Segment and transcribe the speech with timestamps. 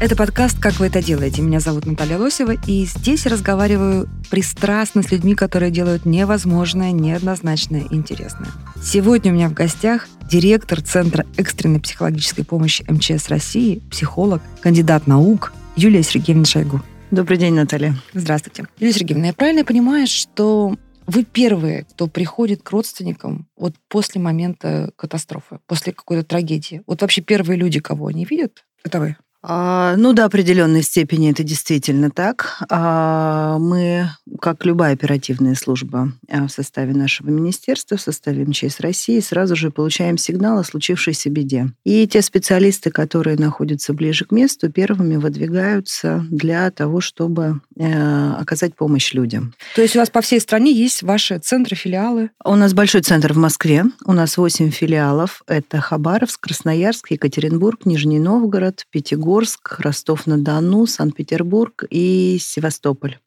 [0.00, 1.40] Это подкаст «Как вы это делаете?».
[1.40, 7.94] Меня зовут Наталья Лосева, и здесь разговариваю пристрастно с людьми, которые делают невозможное, неоднозначное и
[7.94, 8.48] интересное.
[8.82, 15.52] Сегодня у меня в гостях директор Центра экстренной психологической помощи МЧС России, психолог, кандидат наук
[15.76, 16.82] Юлия Сергеевна Шойгу.
[17.12, 17.94] Добрый день, Наталья.
[18.12, 18.66] Здравствуйте.
[18.80, 24.90] Юлия Сергеевна, я правильно понимаю, что вы первые, кто приходит к родственникам вот после момента
[24.96, 26.82] катастрофы, после какой-то трагедии?
[26.88, 29.16] Вот вообще первые люди, кого они видят, это вы?
[29.46, 32.62] А, ну, до определенной степени это действительно так.
[32.70, 34.08] А, мы,
[34.40, 39.70] как любая оперативная служба а, в составе нашего министерства, в составе МЧС России, сразу же
[39.70, 41.68] получаем сигнал о случившейся беде.
[41.84, 48.74] И те специалисты, которые находятся ближе к месту, первыми выдвигаются для того, чтобы э, оказать
[48.74, 49.52] помощь людям.
[49.76, 52.30] То есть у вас по всей стране есть ваши центры, филиалы?
[52.42, 53.84] У нас большой центр в Москве.
[54.06, 55.42] У нас 8 филиалов.
[55.46, 59.33] Это Хабаровск, Красноярск, Екатеринбург, Нижний Новгород, Пятигорск,
[59.78, 63.18] Ростов-на-Дону, Санкт-Петербург и Севастополь.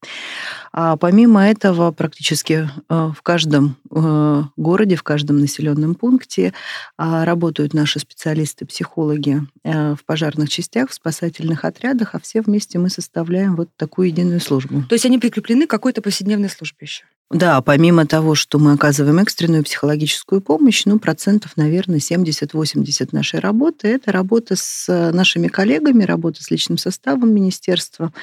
[0.72, 6.54] А помимо этого, практически э, в каждом э, городе, в каждом населенном пункте
[6.98, 12.90] а, работают наши специалисты-психологи э, в пожарных частях, в спасательных отрядах, а все вместе мы
[12.90, 14.84] составляем вот такую единую службу.
[14.88, 17.06] То есть они прикреплены к какой-то повседневной службе еще?
[17.30, 23.88] Да, помимо того, что мы оказываем экстренную психологическую помощь, ну, процентов, наверное, 70-80 нашей работы–
[23.90, 28.14] это работа с нашими коллегами, работа с личным составом министерства,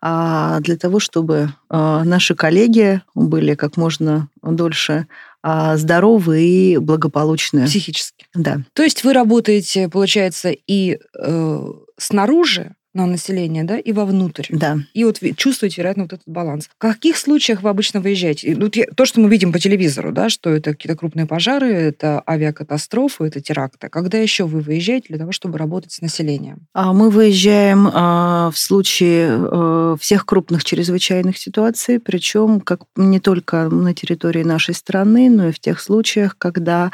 [0.00, 5.08] а, для того, чтобы а, наши коллеги были как можно дольше
[5.42, 7.66] а, здоровы и благополучны.
[7.66, 8.26] Психически.
[8.32, 8.60] Да.
[8.74, 14.46] То есть вы работаете, получается, и э, снаружи, на население, да, и вовнутрь.
[14.50, 14.78] Да.
[14.94, 16.68] И вот чувствуете, вероятно, вот этот баланс.
[16.68, 18.56] В каких случаях вы обычно выезжаете?
[18.74, 23.24] Я- то, что мы видим по телевизору, да, что это какие-то крупные пожары, это авиакатастрофы,
[23.24, 23.88] это теракты.
[23.88, 26.66] Когда еще вы выезжаете для того, чтобы работать с населением?
[26.74, 33.68] А Мы выезжаем а, в случае э, всех крупных чрезвычайных ситуаций, причем как не только
[33.68, 36.90] на территории нашей страны, но и в тех случаях, когда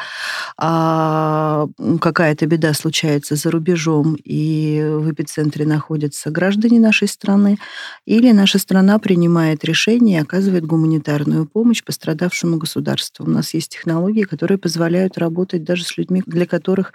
[0.57, 1.67] а,
[2.01, 7.57] какая-то беда случается за рубежом, и в эпицентре находятся граждане нашей страны,
[8.05, 13.25] или наша страна принимает решение и оказывает гуманитарную помощь пострадавшему государству.
[13.25, 16.93] У нас есть технологии, которые позволяют работать даже с людьми, для которых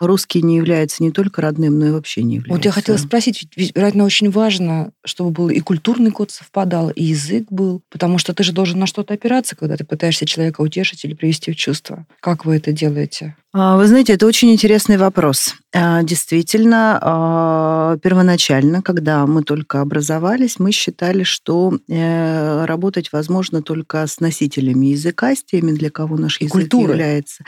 [0.00, 2.54] русский не является не только родным, но и вообще не является.
[2.54, 6.90] Вот я хотела спросить, ведь, ведь, вероятно, очень важно, чтобы был и культурный код совпадал,
[6.90, 10.60] и язык был, потому что ты же должен на что-то опираться, когда ты пытаешься человека
[10.60, 12.06] утешить или привести в чувство.
[12.20, 13.34] Как вы это делаете?
[13.54, 15.54] А, Вы знаете, это очень интересный вопрос.
[15.74, 24.06] А, Действительно, а, первоначально, когда мы только образовались, мы считали, что э, работать возможно только
[24.06, 26.92] с носителями языка, с теми, для кого наш язык культуры.
[26.92, 27.44] является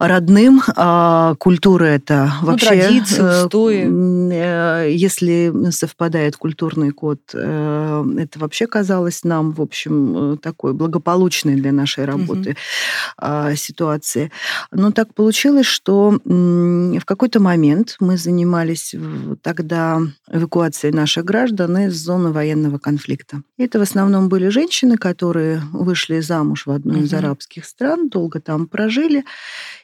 [0.00, 0.62] родным.
[0.76, 2.66] А Культура это Ну, вообще...
[2.66, 3.86] традиции, э, устои.
[4.32, 11.70] э, Если совпадает культурный код, э, это вообще казалось нам, в общем, такой благополучной для
[11.72, 12.56] нашей работы
[13.18, 14.32] а, ситуации.
[14.72, 18.94] Но так получилось, что в какой-то момент мы занимались
[19.42, 20.00] тогда
[20.32, 23.42] эвакуацией наших граждан из зоны военного конфликта.
[23.58, 27.18] Это в основном были женщины, которые вышли замуж в одну из Мгм.
[27.18, 29.24] арабских стран, долго там прожили.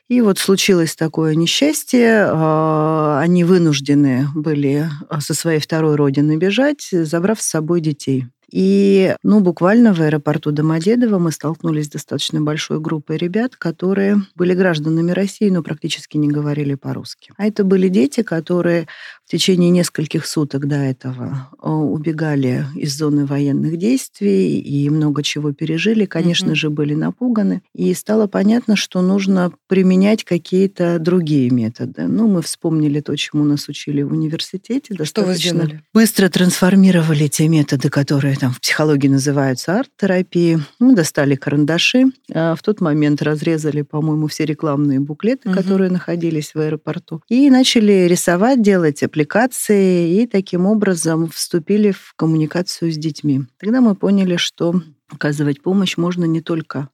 [0.09, 2.29] И вот случилось такое несчастье.
[2.31, 8.27] а, Они вынуждены были а, со своей второй родины бежать, забрав с собой детей.
[8.53, 14.55] И, ну, буквально в аэропорту Домодедово мы столкнулись с достаточно большой группой ребят, которые были
[14.55, 17.33] гражданами России, но практически не говорили по-русски.
[17.37, 18.87] А это были дети, которые
[19.27, 25.53] в течение нескольких суток до этого э, убегали из зоны военных действий и много чего
[25.53, 26.05] пережили.
[26.05, 26.55] Конечно Мгм.
[26.55, 27.63] же, были напуганы.
[27.75, 32.07] И стало понятно, что нужно применять какие-то другие методы.
[32.07, 34.85] Ну, мы вспомнили то, чему нас учили в университете.
[34.85, 35.83] Что вы Достаточно сделали?
[35.93, 40.59] быстро трансформировали те методы, которые там в психологии называются арт-терапией.
[40.79, 42.05] Мы достали карандаши.
[42.33, 45.59] а В тот момент разрезали, по-моему, все рекламные буклеты, Мгм.
[45.59, 47.23] которые находились в аэропорту.
[47.29, 50.23] И начали рисовать, делать аппликации.
[50.23, 53.43] И таким образом вступили в коммуникацию с детьми.
[53.59, 56.91] Тогда мы поняли, что оказывать помощь можно не только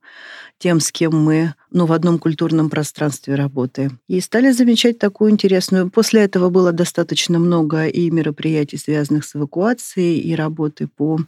[0.63, 3.99] тем, с кем мы ну, в одном культурном пространстве работаем.
[4.07, 5.91] И стали замечать такую интересную...
[5.91, 11.19] После этого было достаточно много и мероприятий, связанных с эвакуацией, и работы по,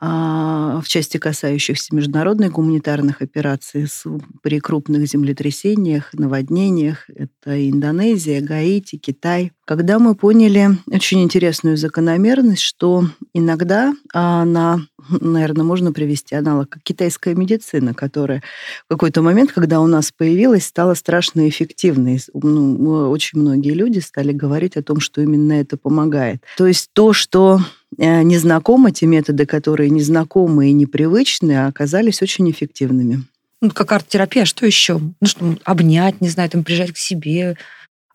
[0.00, 4.04] а, в части касающихся международных гуманитарных операций с,
[4.42, 7.08] при крупных землетрясениях, наводнениях.
[7.08, 9.52] Это Индонезия, Гаити, Китай.
[9.64, 16.82] Когда мы поняли очень интересную закономерность, что иногда а, на наверное, можно привести аналог, как
[16.82, 18.42] китайская медицина, которая
[18.86, 22.20] в какой-то момент, когда у нас появилась, стала страшно эффективной.
[22.34, 26.42] Ну, очень многие люди стали говорить о том, что именно это помогает.
[26.56, 27.60] То есть то, что
[27.98, 33.24] э, незнакомо, те методы, которые незнакомы и непривычны, оказались очень эффективными.
[33.62, 34.98] Ну, как арт-терапия, а что еще?
[34.98, 37.56] Ну, что, обнять, не знаю, там, прижать к себе, а,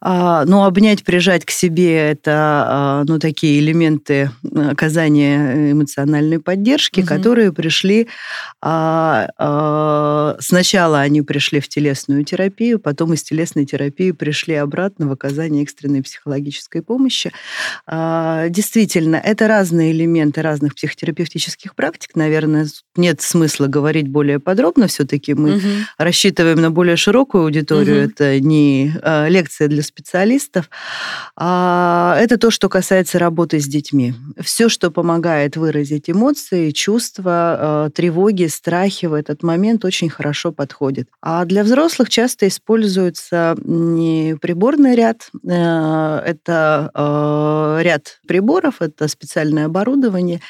[0.04, 7.08] ну, обнять, прижать к себе– это а, ну, такие элементы оказания эмоциональной поддержки, угу.
[7.08, 8.08] которые пришли…
[8.64, 9.28] А,
[10.40, 16.02] сначала они пришли в телесную терапию, потом из телесной терапии пришли обратно в оказание экстренной
[16.02, 17.32] психологической помощи.
[17.88, 22.16] Действительно, это разные элементы разных психотерапевтических практик.
[22.16, 24.88] Наверное, нет смысла говорить более подробно.
[24.88, 25.68] Все-таки мы угу.
[25.98, 28.06] рассчитываем на более широкую аудиторию.
[28.06, 28.12] Угу.
[28.12, 28.94] Это не
[29.30, 30.70] лекция для специалистов,
[31.36, 34.14] а, это то, что касается работы с детьми.
[34.40, 41.10] Все, что помогает выразить эмоции, чувства, а, тревоги, страхи в этот момент очень хорошо подходит.
[41.22, 49.66] А для взрослых часто используется не приборный ряд, э, это а, ряд приборов, это специальное
[49.66, 50.42] оборудование,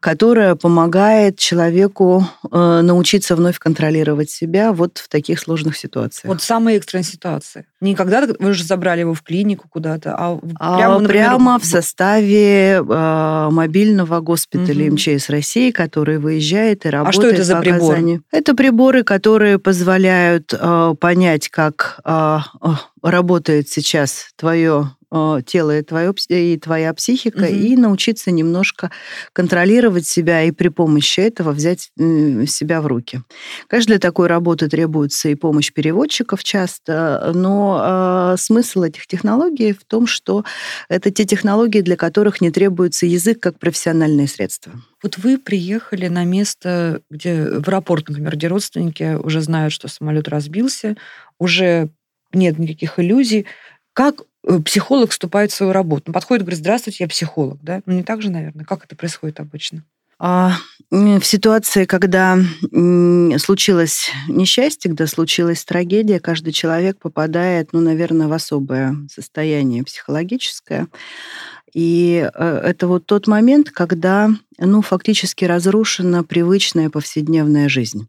[0.00, 6.24] которая помогает человеку э, научиться вновь контролировать себя вот в таких сложных ситуациях.
[6.32, 7.66] Вот самые экстренные ситуации.
[7.82, 11.66] Не когда вы уже забрали его в клинику куда-то, а прямо, а, например, прямо в
[11.66, 14.94] составе э, мобильного госпиталя угу.
[14.94, 17.18] МЧС России, который выезжает и работает.
[17.18, 18.22] А что это за приборы?
[18.32, 22.38] Это приборы, которые позволяют э, понять, как э,
[23.02, 27.52] работает сейчас твое Э, тело и, твое, и твоя психика, угу.
[27.52, 28.90] и научиться немножко
[29.32, 33.20] контролировать себя и при помощи этого взять себя в руки.
[33.66, 39.84] Конечно, для такой работы требуется и помощь переводчиков часто, но э, смысл этих технологий в
[39.84, 40.44] том, что
[40.88, 44.72] это те технологии, для которых не требуется язык как профессиональное средство.
[45.02, 50.28] Вот вы приехали на место, где в аэропорт, например, где родственники уже знают, что самолет
[50.28, 50.96] разбился,
[51.38, 51.88] уже
[52.32, 53.46] нет никаких иллюзий.
[53.92, 54.22] Как
[54.64, 56.04] психолог вступает в свою работу.
[56.08, 57.58] Он подходит и говорит, здравствуйте, я психолог.
[57.62, 57.82] Да?
[57.86, 58.64] Ну, не так же, наверное.
[58.64, 59.84] Как это происходит обычно?
[60.22, 60.52] А,
[60.90, 62.36] в ситуации, когда
[63.38, 70.88] случилось несчастье, когда случилась трагедия, каждый человек попадает, ну, наверное, в особое состояние психологическое.
[71.74, 74.30] И э, это вот тот момент, когда
[74.60, 78.08] ну, фактически разрушена привычная повседневная жизнь.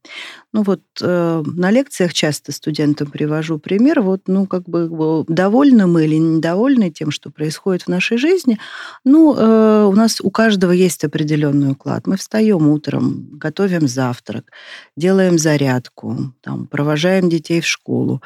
[0.53, 6.03] Ну вот э, на лекциях часто студентам привожу пример, вот, ну, как бы довольны мы
[6.03, 8.59] или недовольны тем, что происходит в нашей жизни,
[9.05, 12.05] ну, э, у нас у каждого есть определенный уклад.
[12.05, 14.51] Мы встаем утром, готовим завтрак,
[14.97, 18.21] делаем зарядку, там, провожаем детей в школу,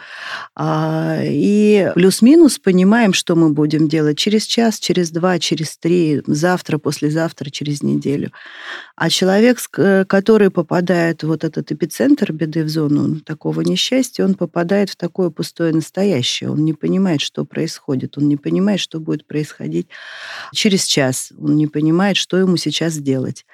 [0.58, 6.78] э, и плюс-минус понимаем, что мы будем делать через час, через два, через три, завтра,
[6.78, 8.32] послезавтра, через неделю.
[8.96, 14.36] А человек, э, который попадает в вот этот эпицентр беды, в зону такого несчастья, он
[14.36, 16.50] попадает в такое пустое настоящее.
[16.50, 18.18] Он не понимает, что происходит.
[18.18, 19.88] Он не понимает, что будет происходить
[20.54, 21.32] через час.
[21.38, 23.46] Он не понимает, что ему сейчас делать.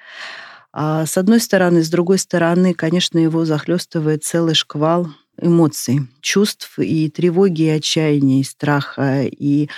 [0.72, 5.08] А с одной стороны, с другой стороны, конечно, его захлестывает целый шквал
[5.40, 9.24] эмоций, чувств и тревоги, и отчаяния, и страха.
[9.24, 9.68] И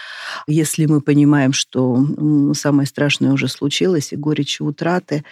[0.46, 2.04] если мы понимаем, что
[2.54, 5.24] самое страшное уже случилось, и горечь, и утраты.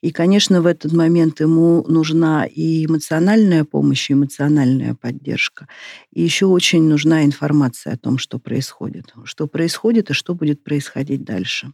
[0.00, 5.66] И, конечно, в этот момент ему нужна и эмоциональная помощь, и эмоциональная поддержка.
[6.12, 9.12] И еще очень нужна информация о том, что происходит.
[9.24, 11.72] Что происходит и что будет происходить дальше.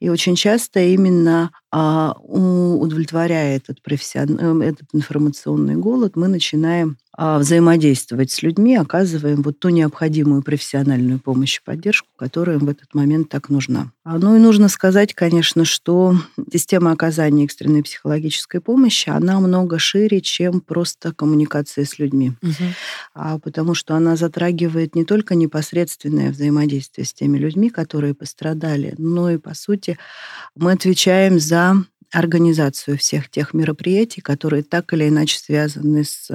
[0.00, 4.62] И очень часто именно удовлетворяя этот, профессион...
[4.62, 11.20] Э, этот информационный голод, мы начинаем а, взаимодействовать с людьми, оказываем вот ту необходимую профессиональную
[11.20, 13.92] помощь и поддержку, которая им в этот момент так нужна.
[14.02, 16.16] А, ну и нужно сказать, конечно, что
[16.52, 22.32] система оказания экстренной психологической помощи, она много шире, чем просто коммуникация с людьми.
[22.42, 23.38] Угу.
[23.44, 29.38] Потому что она затрагивает не только непосредственное взаимодействие с теми людьми, которые пострадали, но и,
[29.38, 29.98] по сути,
[30.56, 31.74] мы отвечаем за Да,
[32.14, 36.30] организацию всех тех мероприятий, которые так или иначе связаны с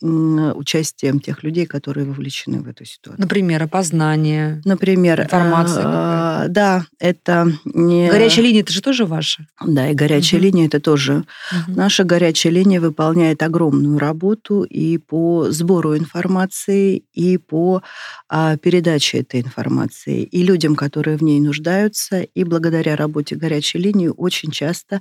[0.00, 3.20] участием тех людей, которые вовлечены в эту ситуацию.
[3.22, 4.60] Например, опознание.
[4.64, 5.84] Например, информация.
[5.86, 8.08] А, да, это не...
[8.10, 9.46] Горячая линия, это же тоже ваша.
[9.64, 10.46] Да, и горячая угу.
[10.46, 11.24] линия это тоже.
[11.52, 11.76] Угу.
[11.76, 17.82] Наша горячая линия выполняет огромную работу и по сбору информации, и по
[18.28, 24.08] а, передаче этой информации, и людям, которые в ней нуждаются, и благодаря работе горячей линии
[24.08, 25.00] очень часто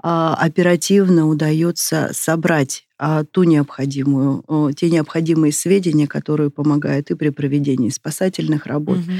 [0.00, 4.44] оперативно удается собрать а, ту необходимую,
[4.76, 9.10] те необходимые сведения, которые помогают и при проведении спасательных работ, угу.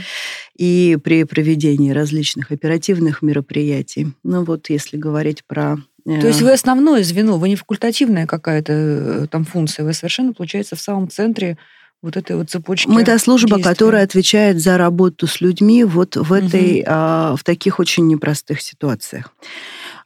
[0.57, 4.13] и при проведении различных оперативных мероприятий.
[4.23, 8.73] Ну вот если говорить про э, то есть вы основное звено, вы не факультативная какая-то
[8.73, 11.59] э, там функция, вы совершенно, получается, в самом центре
[12.01, 12.87] вот этой вот цепочки.
[12.87, 13.71] Мы та служба, действия.
[13.71, 16.87] которая отвечает за работу с людьми вот в этой, угу.
[16.87, 19.33] а, в таких очень непростых ситуациях.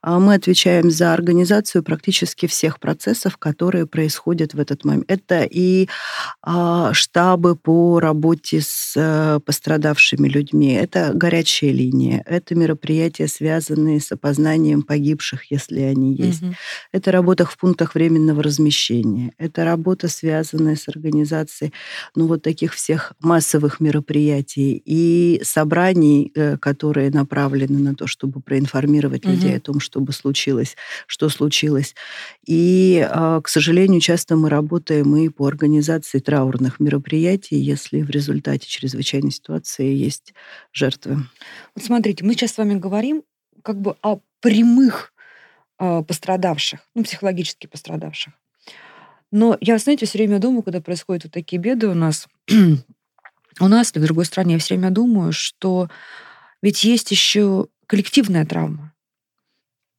[0.09, 5.05] А мы отвечаем за организацию практически всех процессов, которые происходят в этот момент.
[5.07, 5.87] Это и
[6.41, 14.11] а, штабы по работе с э, пострадавшими людьми, это горячая линия, это мероприятия, связанные с
[14.11, 16.43] опознанием погибших, если они есть.
[16.43, 16.55] Угу.
[16.93, 21.75] Это работа в пунктах временного размещения, это работа, связанная с организацией
[22.15, 29.27] ну, вот таких всех массовых мероприятий и собраний, э, которые направлены на то, чтобы проинформировать
[29.27, 29.33] угу.
[29.33, 30.77] людей о том, чтобы случилось,
[31.09, 31.97] что случилось.
[32.47, 38.69] И, а, к сожалению, часто мы работаем и по организации траурных мероприятий, если в результате
[38.69, 40.35] чрезвычайной ситуации есть
[40.73, 41.17] жертвы.
[41.75, 43.25] Вот смотрите, мы сейчас с вами говорим
[43.65, 45.13] как бы о прямых
[45.81, 48.35] э, пострадавших, ну, психологически пострадавших.
[49.33, 52.29] Но я, знаете, все время думаю, когда происходят вот такие беды у нас,
[53.61, 55.89] у нас, в другой стране, я все время думаю, что
[56.63, 58.93] ведь есть еще коллективная травма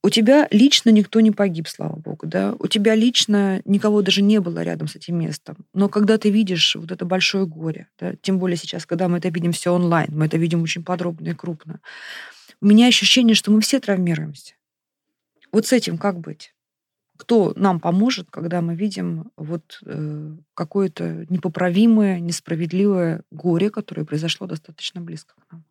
[0.02, 4.40] у тебя лично никто не погиб, слава богу, да, у тебя лично никого даже не
[4.40, 5.58] было рядом с этим местом.
[5.74, 9.28] Но когда ты видишь вот это большое горе, да, тем более сейчас, когда мы это
[9.28, 11.80] видим все онлайн, мы это видим очень подробно и крупно,
[12.62, 14.54] у меня ощущение, что мы все травмируемся.
[15.52, 16.54] Вот с этим как быть?
[17.16, 25.02] Кто нам поможет, когда мы видим вот э, какое-то непоправимое, несправедливое горе, которое произошло достаточно
[25.02, 25.64] близко к нам?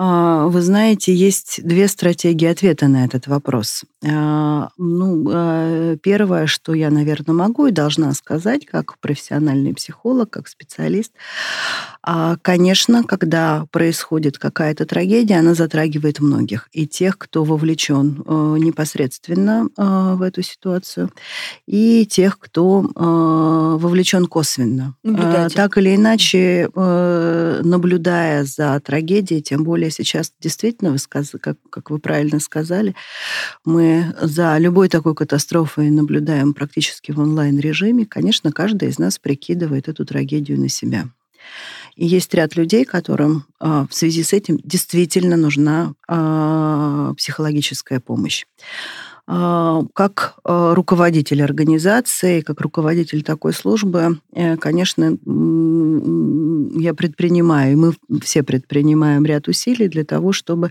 [0.00, 3.82] А, вы знаете, есть две стратегии ответа на этот вопрос.
[4.06, 10.46] А, ну, а, первое, что я, наверное, могу и должна сказать, как профессиональный психолог, как
[10.46, 11.12] специалист,
[12.42, 16.68] конечно, когда происходит какая-то трагедия, она затрагивает многих.
[16.72, 18.24] И тех, кто вовлечен
[18.58, 21.10] непосредственно в эту ситуацию,
[21.66, 24.94] и тех, кто вовлечен косвенно.
[25.54, 31.32] Так или иначе, наблюдая за трагедией, тем более более сейчас действительно, вы сказ...
[31.40, 32.94] как, как вы правильно сказали,
[33.64, 38.06] мы за любой такой катастрофой наблюдаем практически в онлайн-режиме.
[38.06, 41.08] Конечно, каждый из нас прикидывает эту трагедию на себя.
[41.96, 48.44] И есть ряд людей, которым а, в связи с этим действительно нужна а, психологическая помощь.
[49.30, 55.18] А, как а, руководитель организации, как руководитель такой службы, э, конечно,
[56.80, 57.92] я предпринимаю, мы
[58.22, 60.70] все предпринимаем ряд усилий для того, чтобы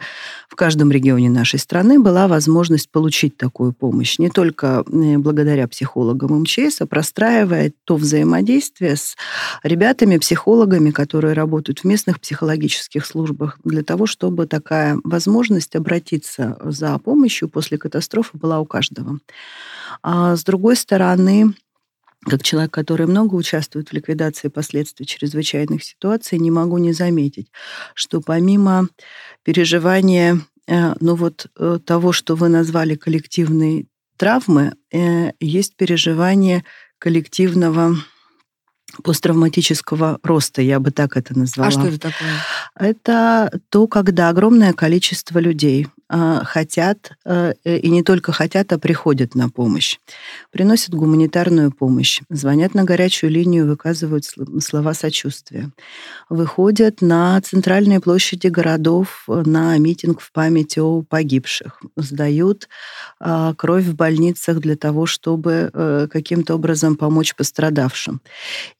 [0.49, 4.17] в каждом регионе нашей страны была возможность получить такую помощь.
[4.17, 9.15] Не только э, благодаря психологам МЧС, а простраивая то взаимодействие с
[9.61, 16.97] ребятами, психологами, которые работают в местных психологических службах, для того, чтобы такая возможность обратиться за
[16.97, 19.19] помощью после катастрофы была была у каждого.
[20.01, 21.53] А с другой стороны,
[22.21, 27.51] как человек, который много участвует в ликвидации последствий чрезвычайных ситуаций, не могу не заметить,
[27.93, 28.87] что помимо
[29.43, 33.87] переживания, э, ну вот э, того, что вы назвали коллективной
[34.17, 36.63] травмы, э, есть переживание
[36.99, 37.95] коллективного
[39.03, 41.67] посттравматического роста, я бы так это назвала.
[41.67, 42.31] А что это такое?
[42.75, 48.77] Это то, когда огромное количество людей а, хотят, а, э, и не только хотят, а
[48.77, 49.97] приходят на помощь.
[50.51, 55.71] Приносят гуманитарную помощь, звонят на горячую линию, выказывают слова сочувствия.
[56.29, 61.81] Выходят на центральные площади городов на митинг в память о погибших.
[61.97, 62.69] Сдают
[63.19, 68.21] а, кровь в больницах для того, чтобы э, каким-то образом помочь пострадавшим.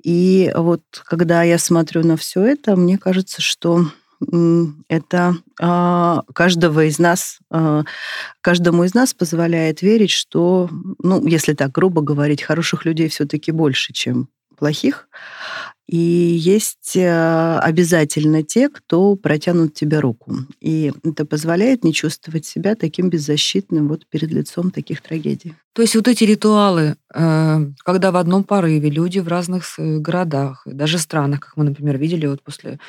[0.04, 3.86] И вот когда я смотрю на все это, мне кажется, что
[4.90, 7.84] это а, каждого из нас, а,
[8.42, 10.70] каждому из нас позволяет верить, что,
[11.02, 15.08] ну, если так грубо говорить, хороших людей все-таки больше, чем плохих.
[15.88, 20.34] И есть э, обязательно те, кто протянут тебе руку.
[20.60, 25.56] И это позволяет не чувствовать себя таким беззащитным вот перед лицом таких трагедий.
[25.72, 31.00] То есть вот эти ритуалы, э, когда в одном порыве люди в разных городах, даже
[31.00, 32.80] странах, как мы, например, видели вот после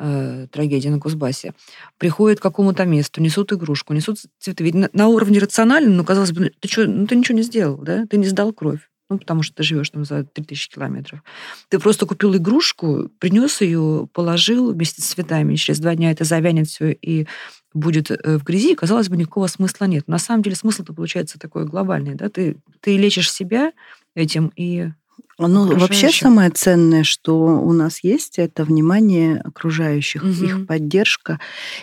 [0.00, 1.54] э, трагедии на Кузбассе,
[1.98, 4.64] приходят к какому-то месту, несут игрушку, несут цветы.
[4.64, 7.76] Ведь на, на уровне рационально, ну, казалось бы, ты, что, ну, ты ничего не сделал,
[7.76, 8.06] да?
[8.06, 8.80] Ты не сдал кровь.
[9.10, 11.22] Ну, потому что ты живешь там за 3000 километров.
[11.68, 15.56] Ты просто купил игрушку, принес ее, положил вместе с цветами.
[15.56, 17.26] Через два дня это завянет все и
[17.74, 20.06] будет э, в грязи, казалось бы, никакого смысла нет.
[20.06, 22.14] На самом деле смысл-то получается такой глобальный.
[22.14, 22.28] Да?
[22.28, 23.72] Ты, ты лечишь себя
[24.14, 24.90] этим и
[25.38, 30.30] ну, вообще самое ценное, что у нас есть, это внимание окружающих, угу.
[30.30, 31.40] их поддержка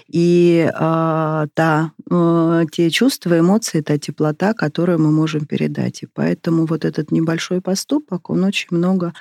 [0.07, 6.03] и а, та, а, те чувства, эмоции, та теплота, которую мы можем передать.
[6.03, 9.13] И поэтому вот этот небольшой поступок, он очень много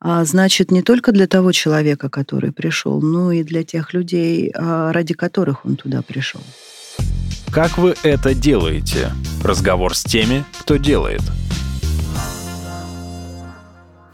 [0.00, 4.92] а, значит не только для того человека, который пришел, но и для тех людей, а,
[4.92, 6.40] ради которых он туда пришел.
[7.50, 9.12] Как вы это делаете?
[9.42, 11.22] Разговор с теми, кто делает–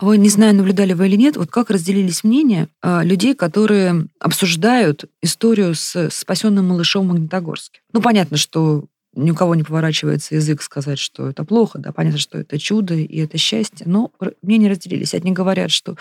[0.01, 5.05] вы, не знаю, наблюдали вы или нет, вот как разделились мнения э, людей, которые обсуждают
[5.23, 7.81] историю с спасенным малышом в Магнитогорске.
[7.93, 12.19] Ну, понятно, что ни у кого не поворачивается язык сказать, что это плохо, да, понятно,
[12.19, 14.13] что это чудо и это счастье, но
[14.43, 15.15] мнения разделились.
[15.15, 15.97] Одни говорят, что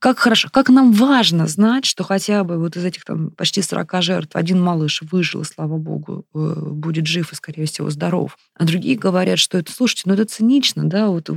[0.00, 4.02] как хорошо, как нам важно знать, что хотя бы вот из этих там почти 40
[4.02, 8.38] жертв один малыш выжил, и, слава богу, э, будет жив и, скорее всего, здоров.
[8.56, 11.28] А другие говорят, что это, слушайте, ну это цинично, да, вот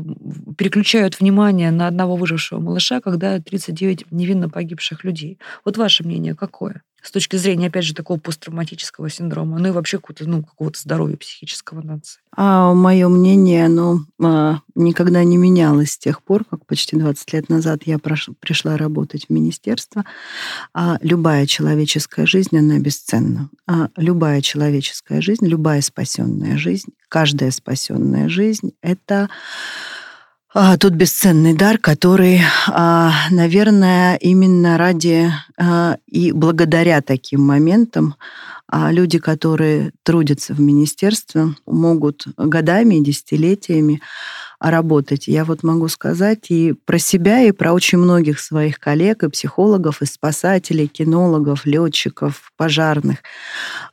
[0.58, 5.40] переключают внимание на одного выжившего малыша, когда 39 невинно погибших людей.
[5.66, 6.84] Вот ваше мнение какое?
[7.04, 11.18] с точки зрения, опять же, такого посттравматического синдрома, ну и вообще какого-то, ну, какого-то здоровья
[11.18, 12.22] психического нации?
[12.36, 17.50] А мое мнение, оно а, никогда не менялось с тех пор, как почти 20 лет
[17.50, 20.04] назад я прош, пришла работать в министерство.
[20.74, 23.50] А любая человеческая жизнь, она бесценна.
[23.68, 29.30] А любая человеческая жизнь, любая спасенная жизнь, каждая спасенная жизнь— это
[30.54, 38.16] а, тут бесценный дар, который, а, наверное, именно ради а, и благодаря таким моментам
[38.72, 44.02] люди, которые трудятся в министерстве, могут годами и десятилетиями
[44.72, 45.28] работать.
[45.28, 50.02] Я вот могу сказать и про себя, и про очень многих своих коллег, и психологов,
[50.02, 53.18] и спасателей, кинологов, летчиков, пожарных.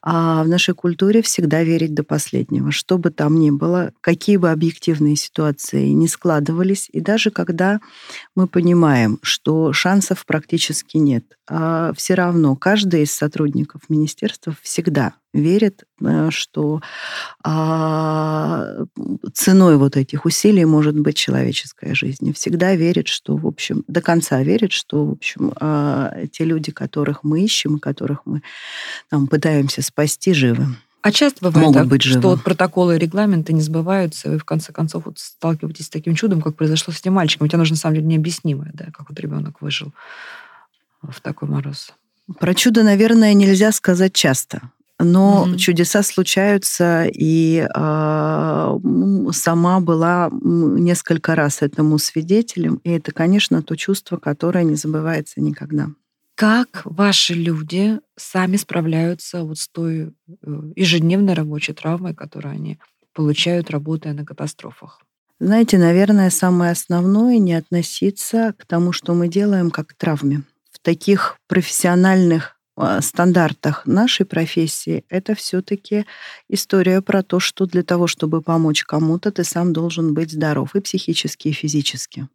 [0.01, 2.71] А в нашей культуре всегда верить до последнего.
[2.71, 7.81] Что бы там ни было, какие бы объективные ситуации не складывались, и даже когда
[8.37, 15.85] мы понимаем, что шансов практически нет, а все равно каждый из сотрудников министерства всегда верит,
[16.01, 16.81] э, что
[17.45, 18.85] а,
[19.33, 22.29] ценой вот этих усилий может быть человеческая жизнь.
[22.29, 26.73] И всегда верит, что, в общем, до конца верит, что, в общем, а, те люди,
[26.73, 28.43] которых мы ищем, которых мы
[29.09, 30.67] там, пытаемся спасти, живы.
[31.03, 32.21] А часто бывает Могут так, быть живы.
[32.21, 35.91] что вот протоколы и регламенты не сбываются, и вы в конце концов вот сталкиваетесь с
[35.91, 37.47] таким чудом, как произошло с этим мальчиком.
[37.47, 39.95] Ведь оно же на самом деле необъяснимое, да, как вот ребенок выжил
[41.03, 41.95] в такой мороз.
[42.39, 44.71] Про чудо, наверное, нельзя сказать часто.
[45.03, 45.57] Но mm-hmm.
[45.57, 48.79] чудеса случаются, и э,
[49.33, 52.81] сама была несколько раз этому свидетелем.
[52.85, 55.89] И это, конечно, то чувство, которое не забывается никогда.
[56.35, 60.11] Как ваши люди сами справляются вот с той э,
[60.77, 62.79] ежедневной рабочей травмой, которую они
[63.15, 65.01] получают, работая на катастрофах?
[65.39, 70.43] Знаете, наверное, самое основное не относиться к тому, что мы делаем, как к травме.
[70.71, 72.60] В таких профессиональных
[73.01, 76.07] стандартах нашей профессии, это все-таки
[76.49, 80.81] история про то, что для того, чтобы помочь кому-то, ты сам должен быть здоров и
[80.81, 82.29] психически, и физически.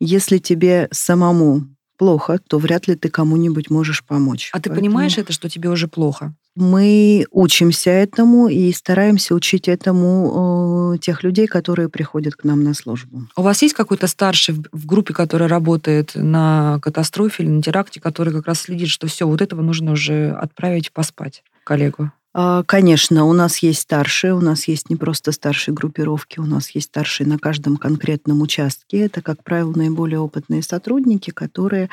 [0.00, 4.50] Если тебе самому плохо, то вряд ли ты кому-нибудь можешь помочь.
[4.52, 4.74] А Поэтому...
[4.74, 6.34] ты понимаешь это, что тебе уже плохо?
[6.56, 12.72] Мы учимся этому и стараемся учить этому э, тех людей, которые приходят к нам на
[12.72, 13.28] службу.
[13.36, 18.32] У вас есть какой-то старший в группе, который работает на катастрофе или на теракте, который
[18.32, 22.10] как раз следит, что все, вот этого нужно уже отправить поспать коллегу?
[22.38, 26.68] А, конечно, у нас есть старшие, у нас есть не просто старшие группировки, у нас
[26.70, 29.06] есть старшие на каждом конкретном участке.
[29.06, 31.88] Это, как правило, наиболее опытные сотрудники, которые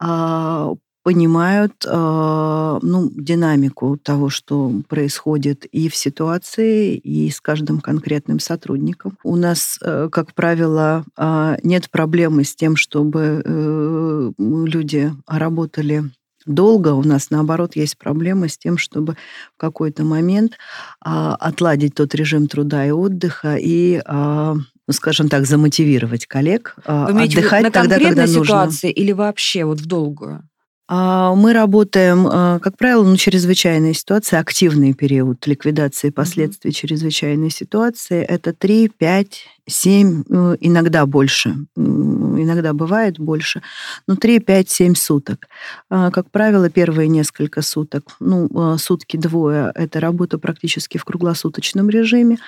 [0.00, 0.72] а,
[1.02, 9.18] понимают э, ну, динамику того, что происходит и в ситуации, и с каждым конкретным сотрудником.
[9.24, 16.04] У нас, э, как правило, э, нет проблемы с тем, чтобы э, люди работали
[16.46, 16.88] долго.
[16.88, 19.16] У нас, наоборот, есть проблема с тем, чтобы
[19.54, 20.58] в какой-то момент
[21.00, 27.06] а, отладить тот режим труда и отдыха и а, ну, скажем так, замотивировать коллег а,
[27.12, 28.44] Вы отдыхать на тогда, когда нужно.
[28.44, 30.48] ситуации или вообще вот в долгую?
[30.94, 36.74] А, мы работаем, а, как правило, ну, чрезвычайные ситуации, активный период ликвидации последствий mm-hmm.
[36.74, 38.22] чрезвычайной ситуации.
[38.22, 40.24] Это 3, 5, 7,
[40.60, 41.56] иногда больше.
[41.76, 43.62] Иногда бывает больше.
[44.06, 45.46] Но 3, 5, 7 суток.
[45.90, 52.38] А, как правило, первые несколько суток, ну, сутки двое, это работа практически в круглосуточном режиме.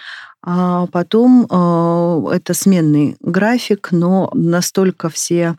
[0.46, 5.56] А потом э, это сменный график, но настолько все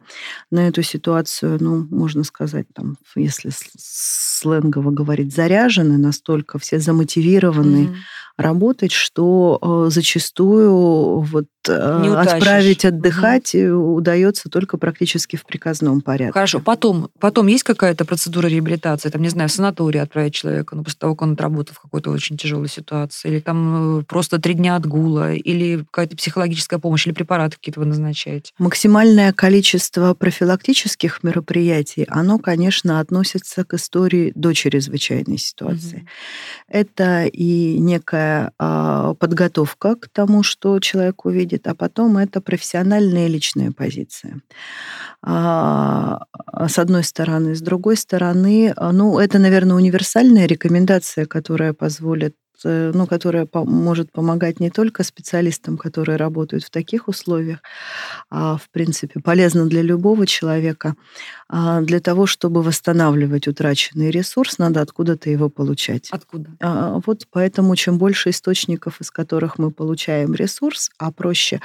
[0.51, 7.95] на эту ситуацию, ну, можно сказать, там, если сленгово говорить, заряжены, настолько все замотивированы mm-hmm.
[8.37, 13.95] Работать, что э, зачастую вот не э, отправить отдыхать угу.
[13.95, 16.33] удается только практически в приказном порядке.
[16.33, 16.59] Хорошо.
[16.59, 19.09] Потом, потом есть какая-то процедура реабилитации?
[19.09, 22.11] Там, не знаю, в санаторий отправить человека, ну, после того, как он отработал в какой-то
[22.11, 27.13] очень тяжелой ситуации, или там э, просто три дня отгула, или какая-то психологическая помощь, или
[27.13, 28.53] препараты какие-то вы назначаете?
[28.57, 35.97] Максимальное количество профилактических мероприятий, оно, конечно, относится к истории до чрезвычайной ситуации.
[35.97, 36.07] Угу.
[36.67, 43.27] Это и некая а, подготовка к тому, что человек увидит, будет, а потом это профессиональная
[43.27, 44.41] и личная позиция.
[45.21, 46.19] А,
[46.67, 47.55] с одной стороны.
[47.55, 54.69] С другой стороны, ну, это, наверное, универсальная рекомендация, которая позволит ну, которая может помогать не
[54.69, 57.59] только специалистам, которые работают в таких условиях,
[58.29, 60.95] а, в принципе, полезна для любого человека.
[61.47, 66.09] А для того, чтобы восстанавливать утраченный ресурс, надо откуда-то его получать.
[66.11, 66.49] Откуда?
[66.61, 71.61] А, вот поэтому чем больше источников, из которых мы получаем ресурс, а проще,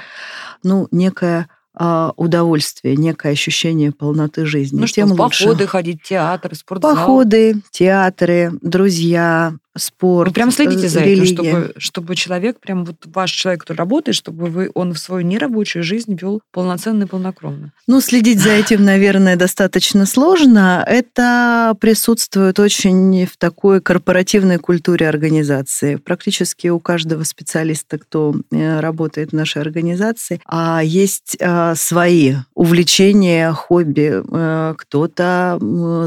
[0.63, 4.79] ну, некая а, удовольствие, некое ощущение полноты жизни.
[4.79, 5.43] Ну тем что, лучше.
[5.45, 6.95] походы ходить, театры, спортзал.
[6.95, 11.23] Походы, театры, друзья, спорт, Вы прям следите за религия.
[11.23, 15.25] этим, чтобы, чтобы человек, прям вот ваш человек, который работает, чтобы вы, он в свою
[15.25, 17.71] нерабочую жизнь вел полноценно и полнокровно.
[17.87, 20.83] Ну, следить за этим, наверное, достаточно сложно.
[20.87, 25.95] Это присутствует очень в такой корпоративной культуре организации.
[25.95, 33.51] Практически у каждого специалиста, кто э, работает в нашей организации, а есть э, свои увлечения,
[33.51, 34.21] хобби.
[34.31, 35.57] Э, кто-то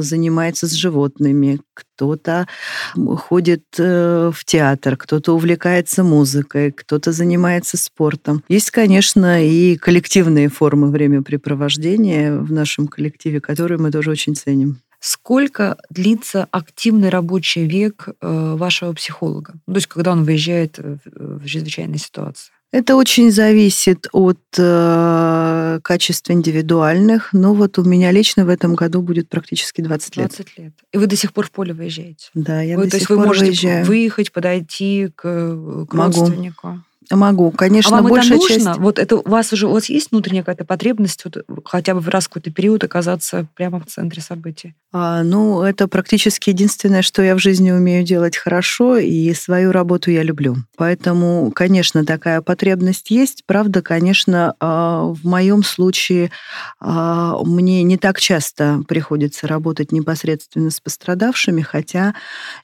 [0.01, 1.61] занимается с животными,
[1.95, 2.47] кто-то
[3.17, 8.43] ходит э, в театр, кто-то увлекается музыкой, кто-то занимается спортом.
[8.49, 14.81] Есть, конечно, и коллективные формы времяпрепровождения в нашем коллективе, которые мы тоже очень ценим.
[14.99, 19.55] Сколько длится активный рабочий век э, вашего психолога?
[19.67, 22.54] То есть, когда он выезжает в чрезвычайной ситуации?
[22.75, 27.33] Это очень зависит от э, качеств индивидуальных.
[27.33, 30.27] Но вот у меня лично в этом году будет практически 20 лет.
[30.35, 30.73] 20 лет.
[30.93, 32.31] И вы до сих пор в поле выезжаете?
[32.35, 33.85] Да, я вы, до то сих есть пор вы можете выезжаю.
[33.85, 36.19] выехать, подойти к, к Могу.
[36.19, 36.83] родственнику?
[37.11, 38.65] Могу, конечно, а вам большая это нужно?
[38.73, 38.79] часть.
[38.79, 42.09] Вот это у вас уже у вас есть внутренняя какая-то потребность вот, хотя бы в
[42.09, 44.75] раз какой-то период оказаться прямо в центре событий?
[44.93, 50.11] А, ну, это практически единственное, что я в жизни умею делать хорошо, и свою работу
[50.11, 50.57] я люблю.
[50.77, 53.43] Поэтому, конечно, такая потребность есть.
[53.45, 56.31] Правда, конечно, а, в моем случае
[56.81, 62.15] а, мне не так часто приходится работать непосредственно с пострадавшими, хотя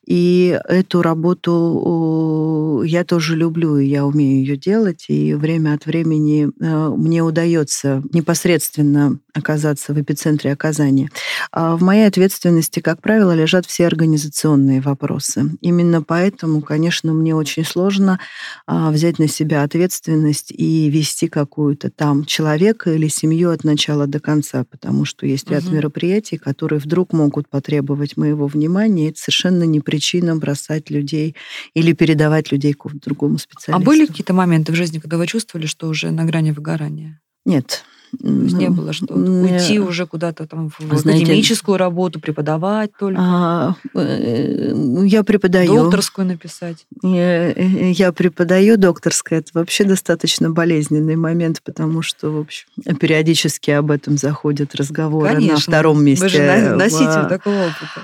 [0.07, 6.49] и эту работу я тоже люблю, и я умею ее делать, и время от времени
[6.49, 11.11] э, мне удается непосредственно оказаться в эпицентре оказания.
[11.53, 15.51] А в моей ответственности, как правило, лежат все организационные вопросы.
[15.61, 18.19] Именно поэтому, конечно, мне очень сложно
[18.67, 24.21] а, взять на себя ответственность и вести какую-то там человека или семью от начала до
[24.21, 25.75] конца, потому что есть ряд угу.
[25.75, 31.37] мероприятий, которые вдруг могут потребовать моего внимания, и это совершенно не причина бросать людей
[31.75, 33.83] или передавать людей к другому специалисту.
[33.83, 37.21] А были какие-то моменты в жизни, когда вы чувствовали, что уже на грани выгорания?
[37.47, 37.85] Нет.
[38.19, 43.21] Есть не было что уйти уже куда-то там в Знаете, академическую работу, преподавать только.
[43.23, 44.75] А, э,
[45.07, 45.85] я преподаю.
[45.85, 46.87] Докторскую написать.
[47.03, 49.39] Я, э, я преподаю докторское.
[49.39, 52.67] Это вообще достаточно болезненный момент, потому что, в общем,
[52.99, 55.55] периодически об этом заходят разговоры Конечно.
[55.55, 56.25] на втором месте.
[56.25, 58.03] Вы же носитель такого опыта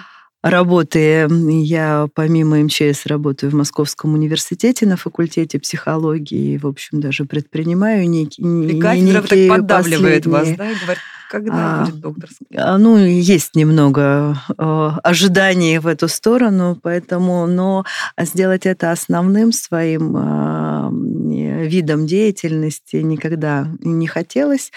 [0.50, 1.28] работы.
[1.28, 6.54] Я помимо МЧС работаю в Московском университете на факультете психологии.
[6.54, 8.70] И, в общем, даже предпринимаю некие...
[8.70, 10.30] И кафедра так поддавливает последние...
[10.30, 12.79] вас, да, и говорит, когда а, будет докторская?
[12.79, 17.85] Ну, есть немного э, ожиданий в эту сторону, поэтому, но
[18.19, 24.73] сделать это основным своим э, видом деятельности никогда не хотелось.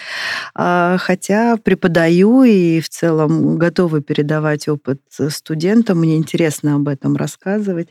[0.54, 6.00] А, хотя преподаю и в целом готова передавать опыт студентам.
[6.00, 7.88] Мне интересно об этом рассказывать.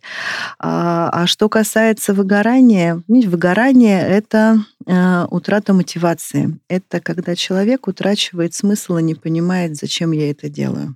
[0.60, 4.58] А, а что касается выгорания, выгорание— это
[4.90, 6.58] э, утрата мотивации.
[6.68, 10.96] Это когда человек утрачивает смысл и не понимает, зачем я это делаю.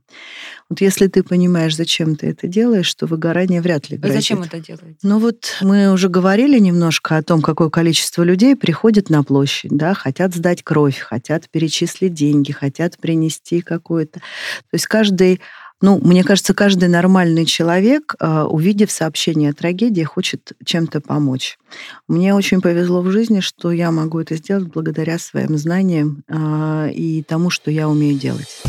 [0.70, 4.18] Вот если ты понимаешь, зачем ты это делаешь, то выгорание вряд ли грозит.
[4.18, 4.98] Зачем это делаете?
[5.04, 9.94] Ну вот мы уже говорили немножко о том, какое количество людей приходит на площадь, да,
[9.94, 14.20] хотят сдать кровь, хотят перечислить деньги, хотят принести какое-то.
[14.20, 15.40] То есть каждый
[15.84, 21.60] ну, мне кажется, каждый нормальный человек, а, увидев сообщение о трагедии, хочет чем-то помочь.
[22.08, 27.22] Мне очень повезло в жизни, что я могу это сделать благодаря своим знаниям а, и
[27.24, 28.64] тому, что я умею делать.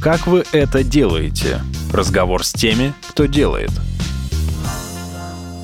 [0.00, 1.60] Как вы это делаете?
[1.92, 3.70] Разговор с теми, кто делает.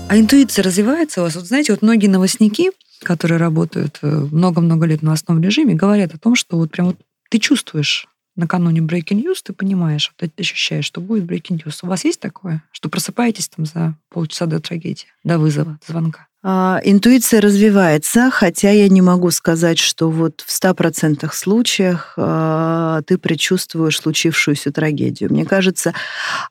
[0.09, 1.35] А интуиция развивается у вас?
[1.35, 2.71] Вот знаете, вот многие новостники,
[3.03, 6.97] которые работают э, много-много лет в новостном режиме, говорят о том, что вот прям вот
[7.29, 8.07] ты чувствуешь
[8.37, 11.81] накануне breaking news, ты понимаешь, ты ощущаешь, что будет breaking news.
[11.83, 16.29] У вас есть такое, что просыпаетесь там за полчаса до трагедии, до вызова, до звонка?
[16.45, 23.17] А, интуиция развивается, хотя я не могу сказать, что вот в 100% случаях а, ты
[23.17, 25.33] предчувствуешь случившуюся трагедию.
[25.33, 25.95] Мне кажется,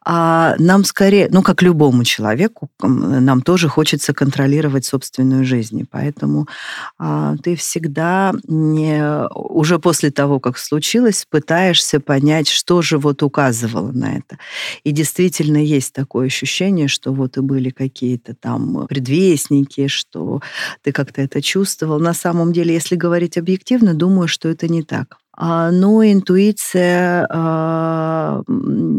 [0.06, 5.86] а, нам скорее, ну, как любому человеку, нам тоже хочется контролировать собственную жизнь.
[5.92, 6.48] Поэтому
[7.44, 14.18] ты всегда не, уже после того, как случилось, пытаешься понять, что же вот указывало на
[14.18, 14.38] это.
[14.84, 20.42] И действительно есть такое ощущение, что вот и были какие-то там предвестники, что
[20.82, 22.00] ты как-то это чувствовал.
[22.00, 25.18] На самом деле, если говорить объективно, думаю, что это не так.
[25.44, 28.44] А, но интуиция а,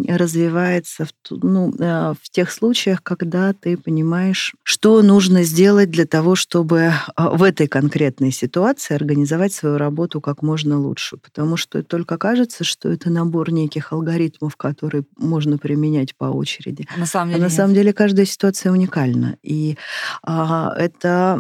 [0.09, 6.35] развивается в, ну, а, в тех случаях, когда ты понимаешь, что нужно сделать для того,
[6.35, 11.17] чтобы в этой конкретной ситуации организовать свою работу как можно лучше.
[11.17, 16.89] Потому что только кажется, что это набор неких алгоритмов, которые можно применять по очереди.
[16.97, 19.37] На самом деле, а на самом деле каждая ситуация уникальна.
[19.45, 19.77] И
[20.25, 21.39] а, это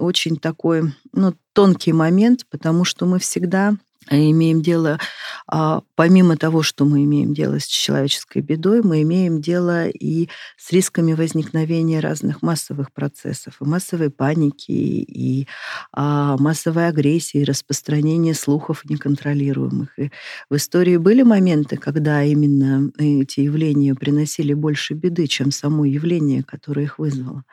[0.00, 3.76] очень такой ну, тонкий момент, потому что мы всегда
[4.18, 4.98] имеем дело,
[5.46, 10.72] а, помимо того, что мы имеем дело с человеческой бедой, мы имеем дело и с
[10.72, 15.46] рисками возникновения разных массовых процессов, и массовой паники, и
[15.92, 19.98] а, массовой агрессии, и распространения слухов неконтролируемых.
[19.98, 20.10] И
[20.48, 26.82] в истории были моменты, когда именно эти явления приносили больше беды, чем само явление, которое
[26.84, 27.44] их вызвало.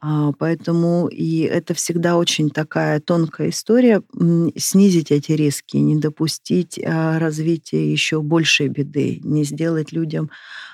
[0.00, 4.02] А, поэтому и это всегда очень такая тонкая история,
[4.56, 10.30] снизить эти риски, не допустить а, развития еще большей беды, не сделать людям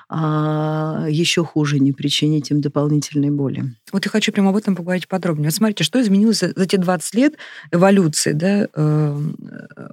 [0.08, 3.74] а, еще хуже, не причинить им дополнительной боли.
[3.92, 5.48] Вот я хочу прямо об этом поговорить подробнее.
[5.48, 7.34] Вот смотрите, что изменилось за, те 20 лет
[7.72, 9.18] эволюции да, э,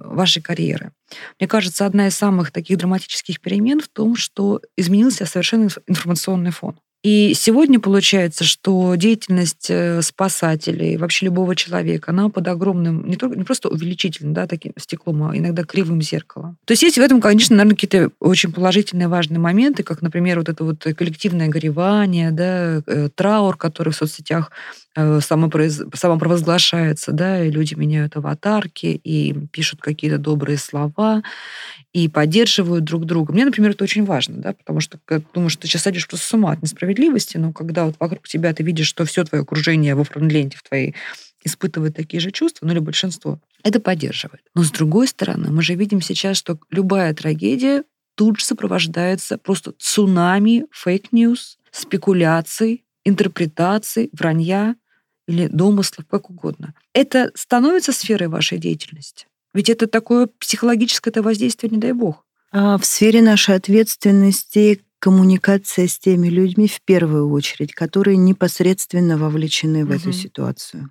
[0.04, 0.92] вашей карьеры.
[1.38, 6.78] Мне кажется, одна из самых таких драматических перемен в том, что изменился совершенно информационный фон.
[7.06, 13.38] И сегодня получается, что деятельность э, спасателей, вообще любого человека, она под огромным, не, только,
[13.38, 16.56] не просто увеличительным, да, таким стеклом, а иногда кривым зеркалом.
[16.64, 20.48] То есть есть в этом, конечно, наверное, какие-то очень положительные, важные моменты, как, например, вот
[20.48, 24.50] это вот коллективное горевание, да, э, траур, который в соцсетях
[25.20, 25.82] самопроиз...
[25.94, 31.22] самопровозглашается, да, и люди меняют аватарки и пишут какие-то добрые слова
[31.92, 33.32] и поддерживают друг друга.
[33.32, 34.98] Мне, например, это очень важно, да, потому что
[35.34, 38.52] думаю, что ты сейчас сходишь просто с ума от несправедливости, но когда вот вокруг тебя
[38.54, 40.94] ты видишь, что все твое окружение во френдленте твоей
[41.44, 44.42] испытывает такие же чувства, ну или большинство, это поддерживает.
[44.54, 47.84] Но с другой стороны, мы же видим сейчас, что любая трагедия
[48.16, 54.76] тут же сопровождается просто цунами fake news, спекуляций, интерпретаций, вранья
[55.26, 56.74] или домыслов, как угодно.
[56.92, 59.26] Это становится сферой вашей деятельности?
[59.54, 62.24] Ведь это такое психологическое -то воздействие, не дай бог.
[62.52, 69.84] А в сфере нашей ответственности коммуникация с теми людьми в первую очередь, которые непосредственно вовлечены
[69.84, 69.96] в угу.
[69.96, 70.90] эту ситуацию.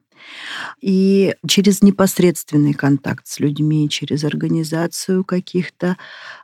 [0.81, 5.97] И через непосредственный контакт с людьми, через организацию каких-то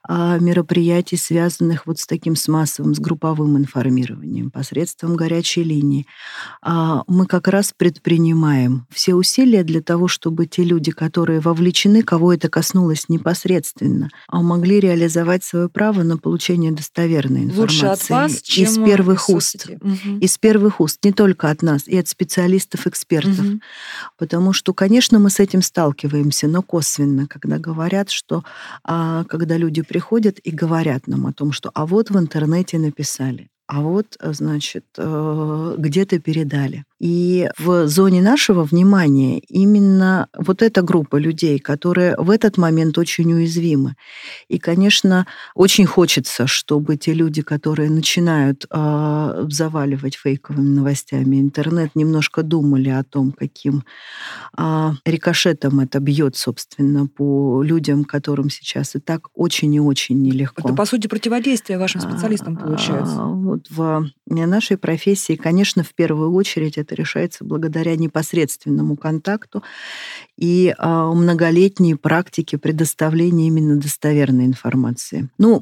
[0.03, 6.07] а, мероприятий, связанных вот с таким с массовым, с групповым информированием, посредством горячей линии,
[6.61, 12.33] а, мы как раз предпринимаем все усилия для того, чтобы те люди, которые вовлечены, кого
[12.33, 17.61] это коснулось непосредственно, а могли реализовать свое право на получение достоверной информации.
[17.61, 19.67] Лучше от вас, чем из первых уст.
[19.69, 20.17] Угу.
[20.19, 23.39] Из первых уст, не только от нас, и от специалистов-экспертов.
[23.39, 23.60] Угу.
[24.17, 28.43] Потому что, конечно, мы с этим сталкиваемся, но косвенно, когда говорят, что
[28.83, 33.49] а, когда люди приходят и говорят нам о том, что а вот в интернете написали,
[33.67, 36.83] а вот, значит, э, где-то передали.
[37.01, 43.33] И в зоне нашего внимания именно вот эта группа людей, которые в этот момент очень
[43.33, 43.95] уязвимы.
[44.49, 52.43] И, конечно, очень хочется, чтобы те люди, которые начинают э, заваливать фейковыми новостями интернет, немножко
[52.43, 53.83] думали о том, каким
[54.55, 60.69] э, рикошетом это бьет, собственно, по людям, которым сейчас и так очень и очень нелегко.
[60.69, 63.23] Это, по сути, противодействие вашим специалистам получается.
[63.23, 69.63] Вот в нашей профессии, конечно, в первую очередь это решается благодаря непосредственному контакту
[70.37, 75.29] и а, многолетней практике предоставления именно достоверной информации.
[75.37, 75.61] Ну,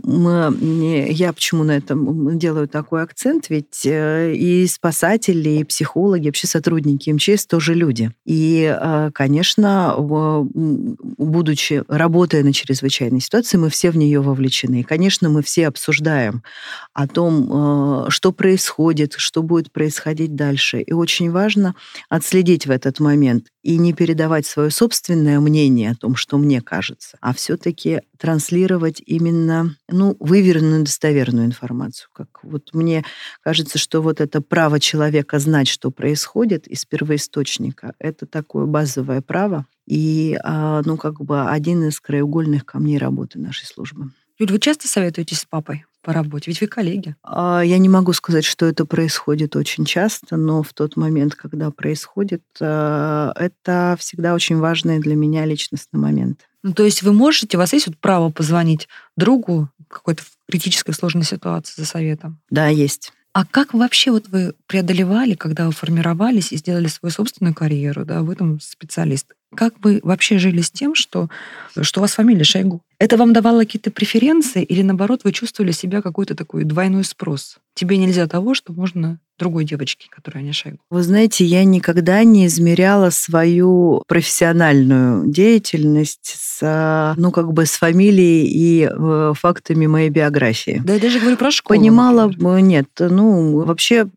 [1.10, 7.10] я почему на этом делаю такой акцент, ведь э, и спасатели, и психологи, вообще сотрудники
[7.10, 8.12] МЧС тоже люди.
[8.26, 14.82] И, а, конечно, будучи, работая на чрезвычайной ситуации, мы все в нее вовлечены.
[14.82, 16.44] И, конечно, мы все обсуждаем
[16.94, 20.82] о том, э, что происходит, что будет происходить дальше.
[20.82, 21.76] И очень важно
[22.08, 27.18] отследить в этот момент и не передавать свое собственное мнение о том, что мне кажется,
[27.20, 32.08] а все-таки транслировать именно ну, выверенную, достоверную информацию.
[32.14, 33.04] Как вот мне
[33.42, 39.66] кажется, что вот это право человека знать, что происходит из первоисточника, это такое базовое право
[39.86, 44.12] и а, ну, как бы один из краеугольных камней работы нашей службы.
[44.38, 46.52] Юль, вы часто советуетесь с папой по работе?
[46.52, 47.16] Ведь вы коллеги.
[47.24, 51.72] А, я не могу сказать, что это происходит очень часто, но в тот момент, когда
[51.72, 56.42] происходит, а, это всегда очень важный для меня личностный момент.
[56.64, 61.24] Ну, то есть вы можете, у вас есть вот право позвонить другу какой-то критической сложной
[61.24, 62.40] ситуации за советом?
[62.50, 63.14] Да, есть.
[63.32, 68.22] А как вообще вот вы преодолевали, когда вы формировались и сделали свою собственную карьеру, да,
[68.22, 69.28] в этом специалист?
[69.56, 71.30] Как вы вообще жили с тем, что,
[71.80, 72.82] что у вас фамилия Шойгу?
[73.00, 77.58] Это вам давало какие-то преференции или, наоборот, вы чувствовали себя какой-то такой двойной спрос?
[77.74, 80.80] Тебе нельзя того, что можно другой девочке, которая не Шойгу.
[80.90, 88.48] Вы знаете, я никогда не измеряла свою профессиональную деятельность с, ну, как бы с фамилией
[88.48, 90.82] и э, фактами моей биографии.
[90.84, 91.80] Да, я даже говорю про школу.
[91.80, 92.60] Понимала, например.
[92.60, 94.10] нет, ну, вообще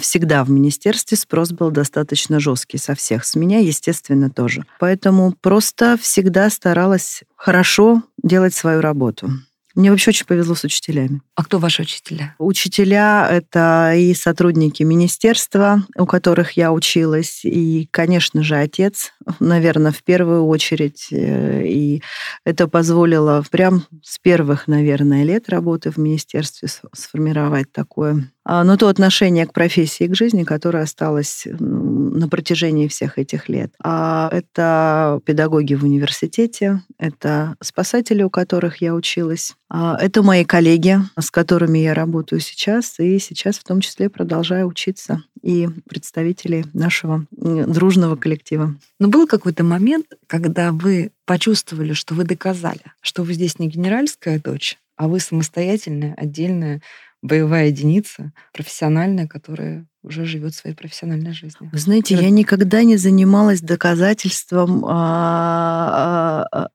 [0.00, 3.24] всегда в министерстве спрос был достаточно жесткий со всех.
[3.24, 4.66] С меня, естественно, тоже.
[4.78, 9.28] Поэтому просто всегда старалась хорошо делать свою работу.
[9.74, 11.22] Мне вообще очень повезло с учителями.
[11.34, 12.36] А кто ваши учителя?
[12.38, 20.02] Учителя— это и сотрудники министерства, у которых я училась, и, конечно же, отец, наверное, в
[20.02, 21.08] первую очередь.
[21.10, 22.02] Э, и
[22.44, 28.88] это позволило прям с первых, наверное, лет работы в министерстве сформировать такое а, но то
[28.88, 33.72] отношение к профессии к жизни, которое осталось на протяжении всех этих лет.
[33.82, 40.98] А это педагоги в университете, это спасатели, у которых я училась, а, это мои коллеги,
[41.18, 47.26] с которыми я работаю сейчас, и сейчас в том числе продолжаю учиться, и представители нашего
[47.30, 48.74] дружного коллектива.
[48.98, 54.40] Но был какой-то момент, когда вы почувствовали, что вы доказали, что вы здесь не генеральская
[54.40, 56.80] дочь, а вы самостоятельная, отдельная
[57.22, 61.70] боевая единица, профессиональная, которая уже живет своей профессиональной жизнью.
[61.72, 66.68] Вы знаете, я никогда не занималась доказательством а, а,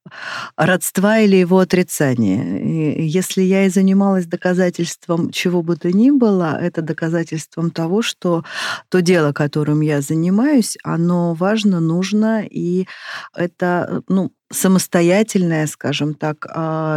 [0.55, 2.59] а, родства или его отрицания.
[2.59, 8.45] И если я и занималась доказательством чего бы то ни было, это доказательством того, что
[8.89, 12.87] то дело, которым я занимаюсь, оно важно, нужно, и
[13.35, 16.47] это, ну, самостоятельная, скажем так,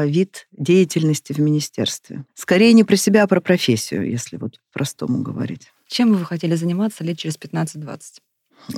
[0.07, 2.25] вид деятельности в министерстве.
[2.35, 5.73] Скорее не про себя, а про профессию, если вот простому говорить.
[5.91, 8.01] Чем бы вы хотели заниматься лет через 15-20?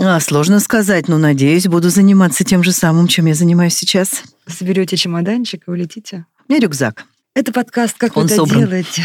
[0.00, 4.22] А, сложно сказать, но надеюсь, буду заниматься тем же самым, чем я занимаюсь сейчас.
[4.46, 6.24] Соберете чемоданчик и улетите?
[6.48, 7.04] У меня рюкзак.
[7.34, 8.60] Это подкаст «Как Он вы это собран.
[8.60, 9.04] делаете?»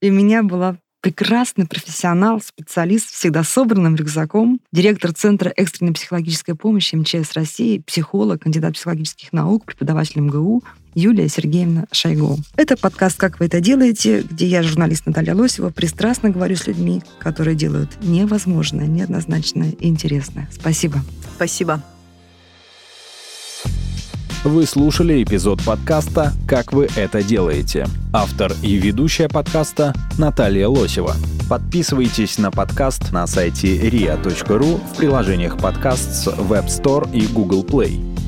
[0.00, 6.94] И у меня была прекрасный профессионал, специалист, всегда собранным рюкзаком, директор Центра экстренной психологической помощи
[6.94, 10.62] МЧС России, психолог, кандидат психологических наук, преподаватель МГУ
[10.96, 12.38] Юлия Сергеевна Шойгу.
[12.56, 17.02] Это подкаст «Как вы это делаете», где я, журналист Наталья Лосева, пристрастно говорю с людьми,
[17.18, 20.48] которые делают невозможное, неоднозначное и интересное.
[20.50, 21.00] Спасибо.
[21.36, 21.82] Спасибо.
[24.42, 27.86] Вы слушали эпизод подкаста «Как вы это делаете».
[28.14, 31.14] Автор и ведущая подкаста Наталья Лосева.
[31.50, 38.25] Подписывайтесь на подкаст на сайте ria.ru в приложениях подкаст с Web Store и Google Play.